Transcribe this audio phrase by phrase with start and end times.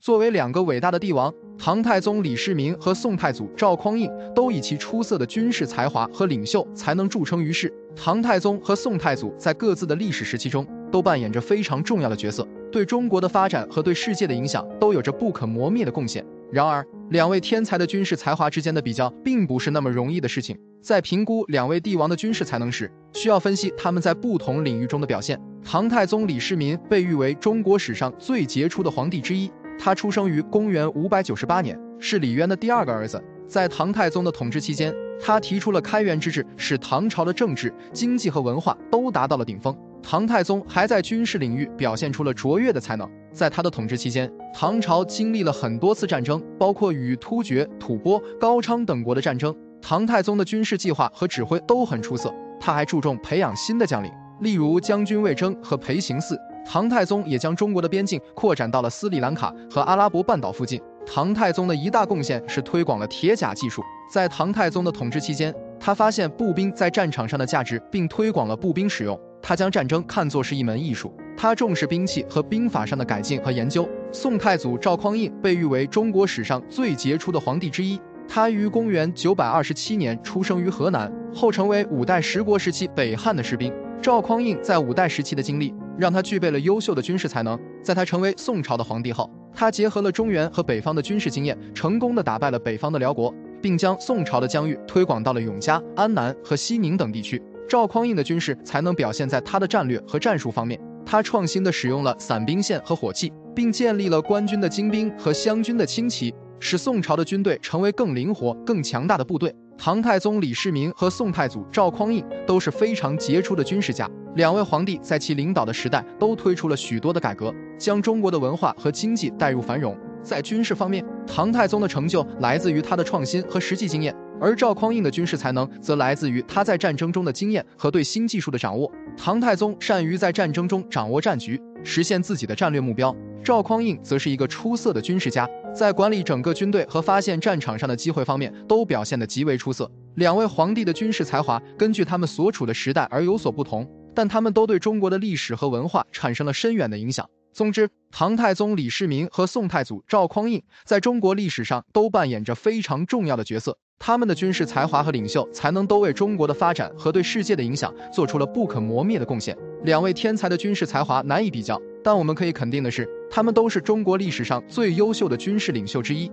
[0.00, 7.70] 作为两个伟大的帝王，唐太宗李世民和宋太祖赵匡胤都以其出色的军事才华和领袖才能著称于世。
[7.94, 16.24] 唐太宗和宋太祖在各自的历史时期中都扮演着非常重要的角色，对中国的发展和对世界的影响都有着不可磨灭的贡献。
[16.50, 20.56] 然而，两位天才的军事才华之间的比较并不是那么容易的事情。
[20.80, 25.38] 在评估两位帝王的军事才能时，需要分析他们在不同领域中的表现。
[25.62, 29.50] 唐太宗李世民被誉为中国史上最杰出的皇帝之一。
[29.82, 33.18] 他出生于公元五百九十八年，是李渊的第二个儿子。
[33.48, 39.74] 在唐太宗的统治期间，他提出了开元之治，使唐朝的政治、经济和文化都达到了顶峰。
[40.02, 43.10] 唐太宗还在军事领域表现出了卓越的才能。
[43.32, 49.54] 在他的统治期间，唐朝经历了很多次战争，包括与突厥、吐蕃、高昌等国的战争。
[49.80, 52.30] 唐太宗的军事计划和指挥都很出色。
[52.60, 56.36] 他还注重培养新的将领，例如将军魏征和裴行嗣。
[56.64, 60.80] 唐太宗也将中国的边境扩展到了斯里兰卡和阿拉伯半岛附近。
[61.06, 63.82] 唐太宗的一大贡献是推广了铁甲技术。
[64.12, 69.18] 在唐太宗的统治期间，他发现步兵在战场上的价值，并推广了步兵使用。
[69.42, 73.88] 他将战争看作是一门艺术，他重视兵器和兵法上的改进和研究。
[74.12, 77.98] 宋太祖赵匡胤被誉为中国史上最杰出的皇帝之一。
[78.32, 83.74] 他于公元九百二十七年出生于河南，后成为五代十国时期北汉的士兵。
[84.00, 85.74] 赵匡胤在五代时期的经历。
[85.98, 87.58] 让他具备了优秀的军事才能。
[87.82, 97.42] 在他成为宋朝的皇帝后，他结合了中原和北方的军事经验，成功的打败了北方的辽国，并将宋朝的疆域推广到了永嘉、安南和西宁等地区。
[97.68, 100.80] 赵匡胤的军事才能表现在他的战略和战术方面。
[101.04, 109.52] 他创新的使用了散兵线和火器，并建立了官军的精兵和湘军的轻骑，使宋朝的军队成为更灵活、更强大的部队。
[109.76, 114.08] 唐太宗李世民和宋太祖赵匡胤都是非常杰出的军事家。
[114.36, 119.96] 两位皇帝在其领导的时代都推出了许多的改革，将中国的文化和经济带入繁荣。
[120.22, 128.92] 在军事方面，唐太宗的成就来自于他的创新和实际经验，而赵匡胤的军事才能则来自于他在战争中的经验和对新技术的掌握。
[129.16, 135.48] 唐太宗善于在战争中掌握战局，实现自己的战略目标；赵匡胤则是一个出色的军事家。
[135.74, 139.90] 在管理整个军队和发现战场上的机会方面都表现得极为出色。
[140.16, 147.28] 两位皇帝的军事才华根据他们所处的时代而有所不同，但他们都对中国的历史和文化产生了深远的影响。
[147.52, 153.78] 总之，唐太宗李世民和宋太祖赵匡胤在中国历史上都扮演着非常重要的角色。
[154.02, 159.54] 他们的军事才华和领袖才能都为中国的发展和对世界的影响做出了不可磨灭的贡献。
[159.84, 163.06] 两位天才的军事才华难以比较，但我们可以肯定的是。
[163.30, 166.32] 他们都是中国历史上最优秀的军事领袖之一。